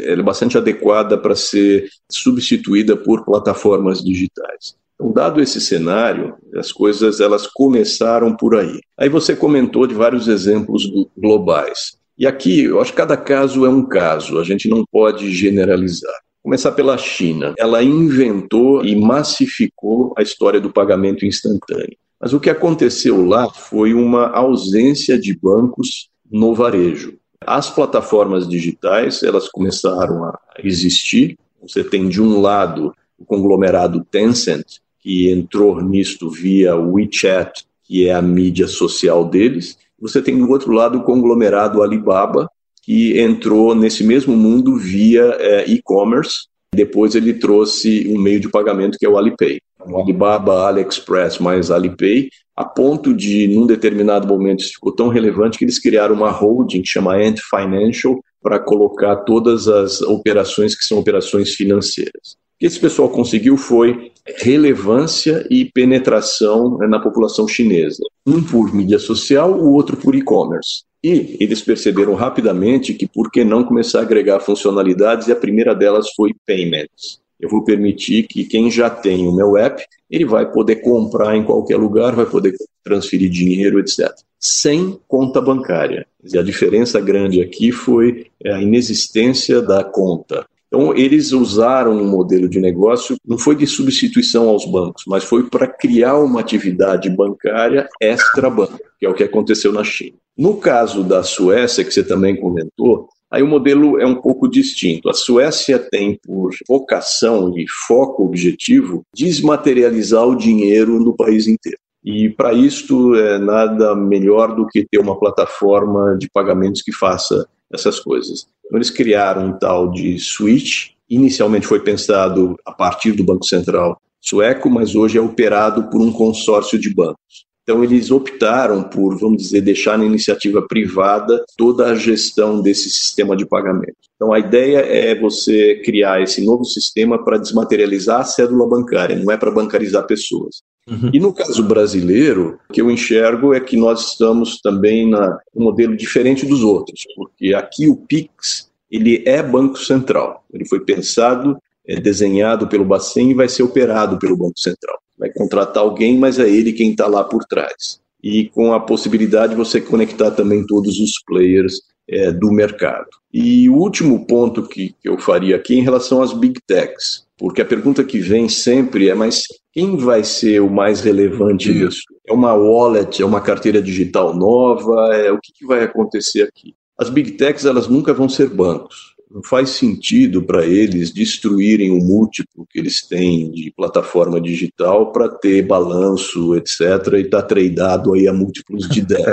[0.06, 4.76] Ela é bastante adequada para ser substituída por plataformas digitais.
[4.96, 8.82] Então, dado esse cenário, as coisas elas começaram por aí.
[8.98, 10.84] Aí você comentou de vários exemplos
[11.18, 11.98] globais.
[12.18, 16.14] E aqui, eu acho que cada caso é um caso, a gente não pode generalizar.
[16.42, 17.54] Começar pela China.
[17.58, 21.98] Ela inventou e massificou a história do pagamento instantâneo.
[22.22, 27.18] Mas o que aconteceu lá foi uma ausência de bancos no varejo.
[27.46, 31.38] As plataformas digitais, elas começaram a existir.
[31.62, 38.14] Você tem de um lado o conglomerado Tencent, que entrou nisto via WeChat, que é
[38.14, 39.78] a mídia social deles.
[40.00, 42.50] Você tem do outro lado o conglomerado Alibaba,
[42.84, 46.48] que entrou nesse mesmo mundo via é, e-commerce.
[46.74, 49.60] Depois ele trouxe um meio de pagamento que é o Alipay.
[49.88, 55.58] O Alibaba, AliExpress mais Alipay, a ponto de, num determinado momento, isso ficou tão relevante
[55.58, 60.86] que eles criaram uma holding que chama Ant Financial para colocar todas as operações que
[60.86, 62.35] são operações financeiras.
[62.56, 68.02] O que esse pessoal conseguiu foi relevância e penetração né, na população chinesa.
[68.26, 70.84] Um por mídia social, o outro por e-commerce.
[71.04, 75.76] E eles perceberam rapidamente que por que não começar a agregar funcionalidades, e a primeira
[75.76, 77.20] delas foi payments.
[77.40, 81.44] Eu vou permitir que quem já tem o meu app, ele vai poder comprar em
[81.44, 84.10] qualquer lugar, vai poder transferir dinheiro, etc.
[84.40, 86.08] Sem conta bancária.
[86.34, 90.48] a diferença grande aqui foi a inexistência da conta.
[90.76, 95.50] Então, eles usaram um modelo de negócio, não foi de substituição aos bancos, mas foi
[95.50, 100.18] para criar uma atividade bancária extra-banco, que é o que aconteceu na China.
[100.38, 105.10] No caso da Suécia, que você também comentou, aí o modelo é um pouco distinto.
[105.10, 111.80] A Suécia tem por vocação e foco objetivo desmaterializar o dinheiro no país inteiro.
[112.04, 117.48] E para isto é nada melhor do que ter uma plataforma de pagamentos que faça
[117.72, 118.46] essas coisas.
[118.66, 120.90] Então, eles criaram um tal de switch.
[121.10, 126.12] Inicialmente foi pensado a partir do Banco Central sueco, mas hoje é operado por um
[126.12, 127.46] consórcio de bancos.
[127.62, 133.36] Então, eles optaram por, vamos dizer, deixar na iniciativa privada toda a gestão desse sistema
[133.36, 133.96] de pagamento.
[134.16, 139.32] Então, a ideia é você criar esse novo sistema para desmaterializar a cédula bancária, não
[139.32, 140.62] é para bancarizar pessoas.
[140.88, 141.10] Uhum.
[141.12, 145.64] E no caso brasileiro, o que eu enxergo é que nós estamos também na um
[145.64, 150.46] modelo diferente dos outros, porque aqui o Pix ele é banco central.
[150.54, 154.98] Ele foi pensado, é desenhado pelo Bacen e vai ser operado pelo Banco Central.
[155.18, 158.00] Vai contratar alguém, mas é ele quem está lá por trás.
[158.24, 163.08] E com a possibilidade de você conectar também todos os players é, do mercado.
[163.34, 167.62] E o último ponto que, que eu faria aqui em relação às big techs, porque
[167.62, 169.44] a pergunta que vem sempre é: mas
[169.76, 172.04] quem vai ser o mais relevante nisso?
[172.26, 175.14] É uma wallet, é uma carteira digital nova?
[175.14, 176.74] É, o que, que vai acontecer aqui?
[176.98, 179.14] As big techs elas nunca vão ser bancos.
[179.30, 185.28] Não faz sentido para eles destruírem o múltiplo que eles têm de plataforma digital para
[185.28, 189.26] ter balanço, etc., e estar tá tradeado aí a múltiplos de 10.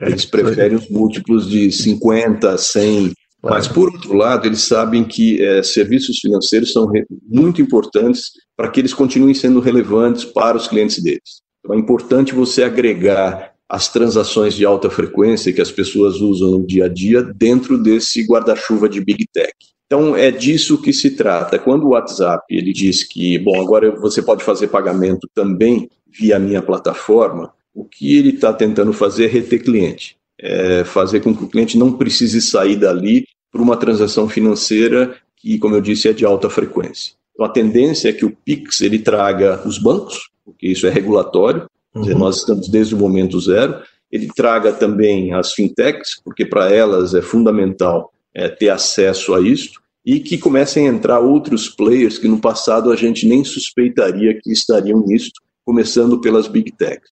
[0.00, 3.12] É, eles preferem os múltiplos de 50, 100.
[3.42, 6.90] Mas, por outro lado, eles sabem que é, serviços financeiros são
[7.28, 11.42] muito importantes para que eles continuem sendo relevantes para os clientes deles.
[11.58, 16.66] Então, é importante você agregar as transações de alta frequência que as pessoas usam no
[16.66, 19.52] dia a dia dentro desse guarda-chuva de Big Tech.
[19.86, 21.58] Então, é disso que se trata.
[21.58, 26.62] Quando o WhatsApp ele diz que, bom, agora você pode fazer pagamento também via minha
[26.62, 31.48] plataforma, o que ele está tentando fazer é reter cliente, é fazer com que o
[31.48, 36.24] cliente não precise sair dali para uma transação financeira que, como eu disse, é de
[36.24, 37.14] alta frequência.
[37.32, 41.66] Então, a tendência é que o Pix ele traga os bancos, porque isso é regulatório,
[41.94, 42.02] uhum.
[42.02, 43.80] dizer, nós estamos desde o momento zero.
[44.10, 49.80] Ele traga também as fintechs, porque para elas é fundamental é, ter acesso a isto,
[50.04, 54.50] e que comecem a entrar outros players que no passado a gente nem suspeitaria que
[54.50, 57.08] estariam nisto, começando pelas big techs.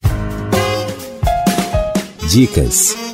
[2.31, 3.14] Dicas.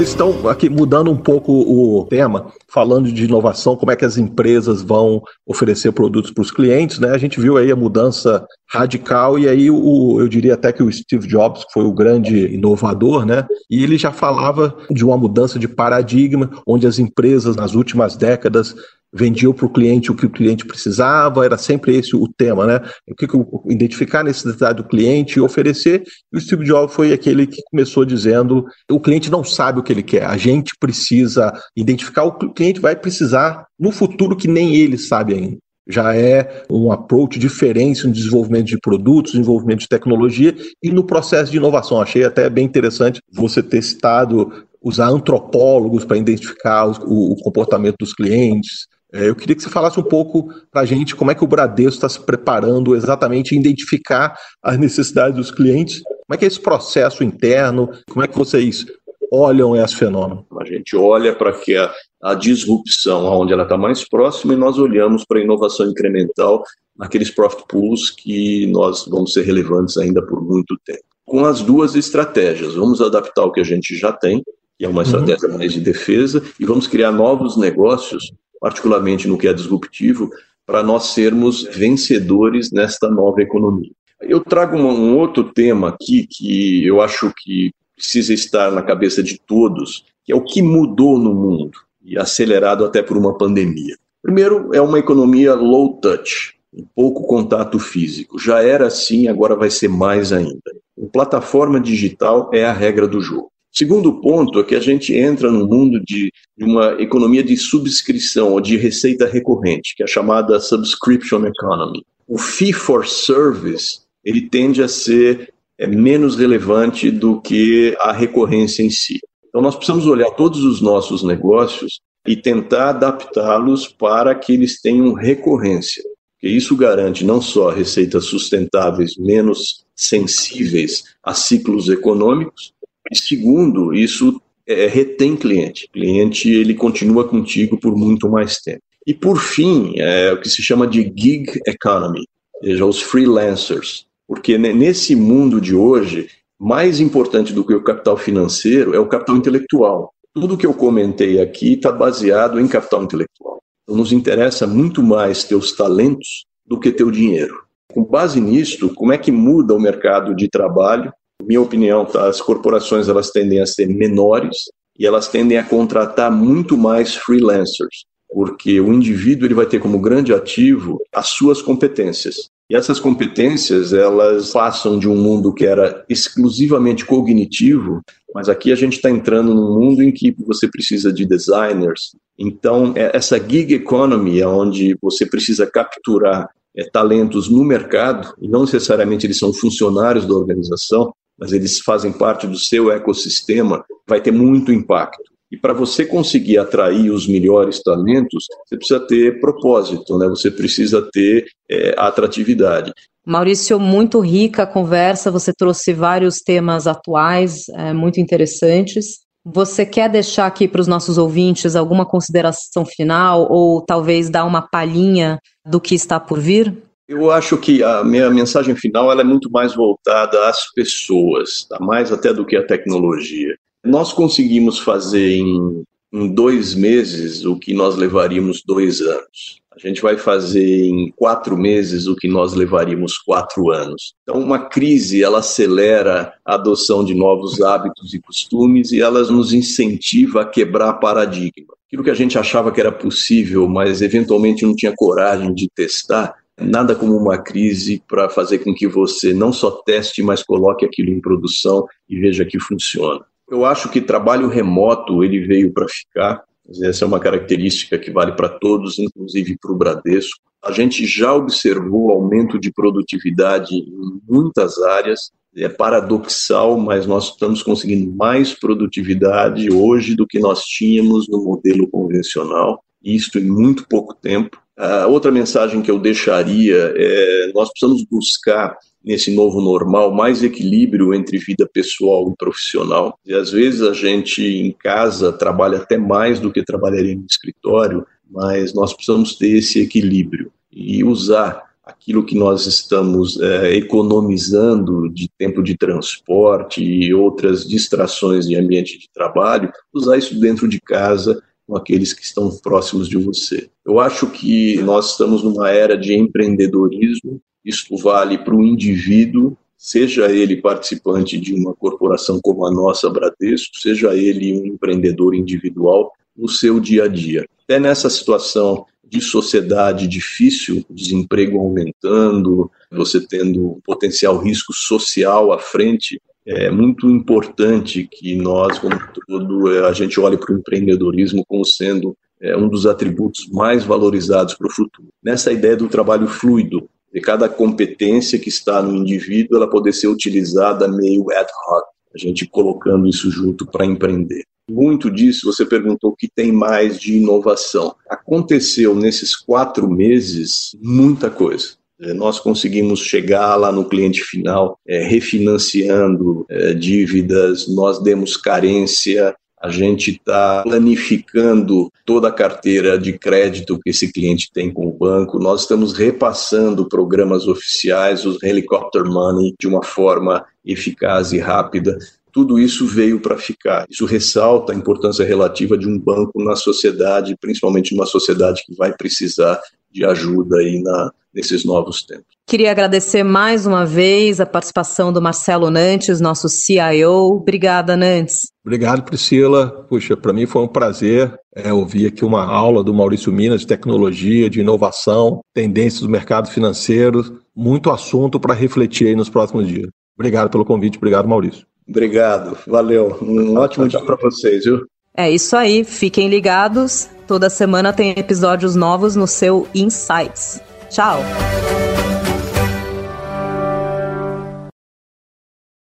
[0.00, 4.16] Agora estão aqui mudando um pouco o tema, falando de inovação, como é que as
[4.16, 7.10] empresas vão oferecer produtos para os clientes, né?
[7.10, 10.90] A gente viu aí a mudança radical e aí o, eu diria até que o
[10.90, 13.46] Steve Jobs foi o grande inovador, né?
[13.70, 18.74] E ele já falava de uma mudança de paradigma, onde as empresas nas últimas décadas
[19.12, 22.80] vendiam para o cliente o que o cliente precisava, era sempre esse o tema, né?
[23.08, 23.26] O que,
[23.72, 26.04] identificar a necessidade do cliente e oferecer.
[26.32, 29.92] E o Steve Jobs foi aquele que começou dizendo: o cliente não sabe o que
[29.92, 34.48] ele quer, a gente precisa identificar o que o cliente vai precisar no futuro que
[34.48, 35.58] nem ele sabe ainda.
[35.88, 41.50] já é um approach diferente no desenvolvimento de produtos, desenvolvimento de tecnologia e no processo
[41.50, 42.00] de inovação.
[42.00, 44.52] Achei até bem interessante você ter citado
[44.82, 48.86] usar antropólogos para identificar o, o, comportamento dos clientes.
[49.12, 51.46] É, eu queria que você falasse um pouco para a gente como é que o
[51.46, 56.00] Bradesco está se preparando exatamente em identificar as necessidades dos clientes.
[56.02, 57.90] Como é que é esse processo interno?
[58.08, 58.86] Como é que vocês
[59.32, 60.46] olham esse fenômeno?
[60.60, 61.92] A gente olha para que a,
[62.22, 66.62] a disrupção, onde ela está mais próxima, e nós olhamos para a inovação incremental
[66.96, 71.02] naqueles profit pools que nós vamos ser relevantes ainda por muito tempo.
[71.24, 74.42] Com as duas estratégias, vamos adaptar o que a gente já tem,
[74.78, 75.02] que é uma uhum.
[75.02, 80.30] estratégia mais de defesa, e vamos criar novos negócios, particularmente no que é disruptivo,
[80.66, 83.90] para nós sermos vencedores nesta nova economia.
[84.20, 89.22] Eu trago um, um outro tema aqui que eu acho que precisa estar na cabeça
[89.22, 93.96] de todos, que é o que mudou no mundo e acelerado até por uma pandemia.
[94.22, 98.38] Primeiro, é uma economia low touch, um pouco contato físico.
[98.38, 100.60] Já era assim, agora vai ser mais ainda.
[101.02, 103.50] A plataforma digital é a regra do jogo.
[103.72, 108.52] Segundo ponto é que a gente entra no mundo de, de uma economia de subscrição
[108.52, 112.04] ou de receita recorrente, que é chamada subscription economy.
[112.26, 118.82] O fee for service ele tende a ser é menos relevante do que a recorrência
[118.82, 119.18] em si.
[119.48, 125.14] Então, nós precisamos olhar todos os nossos negócios e tentar adaptá-los para que eles tenham
[125.14, 126.02] recorrência.
[126.34, 132.74] Porque isso garante não só receitas sustentáveis menos sensíveis a ciclos econômicos,
[133.10, 135.86] e segundo, isso é, retém cliente.
[135.86, 138.82] O cliente ele continua contigo por muito mais tempo.
[139.06, 144.06] E por fim, é o que se chama de gig economy, ou seja, os freelancers.
[144.28, 149.36] Porque nesse mundo de hoje, mais importante do que o capital financeiro é o capital
[149.36, 150.12] intelectual.
[150.32, 153.60] Tudo que eu comentei aqui está baseado em capital intelectual.
[153.82, 157.64] Então, nos interessa muito mais teus talentos do que teu dinheiro.
[157.92, 161.12] Com base nisto, como é que muda o mercado de trabalho?
[161.42, 166.30] Minha opinião, tá, as corporações elas tendem a ser menores e elas tendem a contratar
[166.30, 172.50] muito mais freelancers, porque o indivíduo ele vai ter como grande ativo as suas competências.
[172.70, 178.00] E essas competências, elas passam de um mundo que era exclusivamente cognitivo,
[178.32, 182.14] mas aqui a gente está entrando num mundo em que você precisa de designers.
[182.38, 188.60] Então, é essa gig economy, onde você precisa capturar é, talentos no mercado, e não
[188.60, 194.30] necessariamente eles são funcionários da organização, mas eles fazem parte do seu ecossistema, vai ter
[194.30, 195.30] muito impacto.
[195.50, 200.28] E para você conseguir atrair os melhores talentos, você precisa ter propósito, né?
[200.28, 202.92] Você precisa ter é, atratividade.
[203.26, 205.30] Maurício, muito rica a conversa.
[205.30, 209.20] Você trouxe vários temas atuais, é, muito interessantes.
[209.44, 214.62] Você quer deixar aqui para os nossos ouvintes alguma consideração final ou talvez dar uma
[214.62, 216.89] palhinha do que está por vir?
[217.10, 221.76] Eu acho que a minha mensagem final ela é muito mais voltada às pessoas, tá?
[221.80, 223.56] mais até do que à tecnologia.
[223.84, 225.82] Nós conseguimos fazer em,
[226.12, 229.60] em dois meses o que nós levaríamos dois anos.
[229.74, 234.14] A gente vai fazer em quatro meses o que nós levaríamos quatro anos.
[234.22, 239.52] Então, uma crise ela acelera a adoção de novos hábitos e costumes e ela nos
[239.52, 241.74] incentiva a quebrar paradigma.
[241.88, 246.36] Aquilo que a gente achava que era possível, mas eventualmente não tinha coragem de testar,
[246.60, 251.10] nada como uma crise para fazer com que você não só teste, mas coloque aquilo
[251.10, 253.24] em produção e veja que funciona.
[253.50, 256.44] Eu acho que trabalho remoto ele veio para ficar.
[256.84, 260.40] Essa é uma característica que vale para todos, inclusive para o Bradesco.
[260.64, 265.32] A gente já observou aumento de produtividade em muitas áreas.
[265.56, 271.88] É paradoxal, mas nós estamos conseguindo mais produtividade hoje do que nós tínhamos no modelo
[271.88, 272.84] convencional.
[273.02, 274.62] Isto em muito pouco tempo.
[274.80, 281.12] A outra mensagem que eu deixaria é: nós precisamos buscar nesse novo normal mais equilíbrio
[281.12, 283.18] entre vida pessoal e profissional.
[283.26, 288.06] E às vezes a gente em casa trabalha até mais do que trabalharia no escritório,
[288.30, 295.28] mas nós precisamos ter esse equilíbrio e usar aquilo que nós estamos é, economizando de
[295.36, 301.42] tempo de transporte e outras distrações de ambiente de trabalho, usar isso dentro de casa
[301.70, 303.70] com aqueles que estão próximos de você.
[303.86, 310.30] Eu acho que nós estamos numa era de empreendedorismo isso vale para o indivíduo, seja
[310.30, 316.48] ele participante de uma corporação como a nossa, Bradesco, seja ele um empreendedor individual, no
[316.48, 317.46] seu dia a dia.
[317.64, 325.58] Até nessa situação de sociedade difícil, desemprego aumentando, você tendo um potencial risco social à
[325.58, 328.94] frente, é muito importante que nós, como
[329.26, 334.54] todo, a gente olhe para o empreendedorismo como sendo é um dos atributos mais valorizados
[334.54, 335.08] para o futuro.
[335.22, 340.08] Nessa ideia do trabalho fluido, de cada competência que está no indivíduo, ela poder ser
[340.08, 341.84] utilizada meio ad hoc,
[342.14, 344.44] a gente colocando isso junto para empreender.
[344.70, 347.94] Muito disso, você perguntou o que tem mais de inovação.
[348.08, 351.79] Aconteceu nesses quatro meses muita coisa.
[352.00, 359.34] É, nós conseguimos chegar lá no cliente final, é, refinanciando é, dívidas, nós demos carência
[359.60, 364.92] a gente está planificando toda a carteira de crédito que esse cliente tem com o
[364.92, 365.38] banco.
[365.38, 371.98] Nós estamos repassando programas oficiais, os helicopter money, de uma forma eficaz e rápida.
[372.32, 373.86] Tudo isso veio para ficar.
[373.90, 378.96] Isso ressalta a importância relativa de um banco na sociedade, principalmente numa sociedade que vai
[378.96, 379.60] precisar
[379.90, 382.26] de ajuda aí na, nesses novos tempos.
[382.46, 387.36] Queria agradecer mais uma vez a participação do Marcelo Nantes, nosso CIO.
[387.36, 388.48] Obrigada, Nantes.
[388.64, 389.86] Obrigado, Priscila.
[389.88, 393.66] Puxa, para mim foi um prazer é, ouvir aqui uma aula do Maurício Minas de
[393.66, 399.88] tecnologia, de inovação, tendências do mercado financeiro, muito assunto para refletir aí nos próximos dias.
[400.16, 401.66] Obrigado pelo convite, obrigado, Maurício.
[401.88, 403.18] Obrigado, valeu.
[403.22, 404.86] Um ótimo dia para vocês, viu?
[405.16, 407.08] É isso aí, fiquem ligados.
[407.30, 410.60] Toda semana tem episódios novos no seu Insights.
[410.88, 411.20] Tchau!